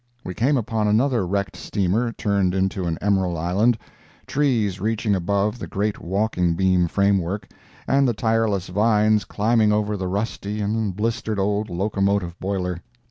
We 0.23 0.33
came 0.33 0.57
upon 0.57 0.87
another 0.87 1.27
wrecked 1.27 1.55
steamer 1.55 2.11
turned 2.11 2.55
into 2.55 2.85
an 2.85 2.97
emerald 3.03 3.37
island—trees 3.37 4.79
reaching 4.79 5.13
above 5.13 5.59
the 5.59 5.67
great 5.67 5.99
walking 6.01 6.55
beam 6.55 6.87
framework, 6.87 7.47
and 7.87 8.07
the 8.07 8.13
tireless 8.15 8.67
vines 8.69 9.25
climbing 9.25 9.71
over 9.71 9.95
the 9.95 10.07
rusty 10.07 10.59
and 10.59 10.95
blistered 10.95 11.37
old 11.37 11.69
locomotive 11.69 12.39
boiler. 12.39 12.81